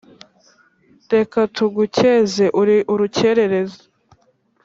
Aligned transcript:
Reka 1.13 1.39
tugukeze 1.55 2.45
uri 2.61 2.77
urukerereza 2.93 3.81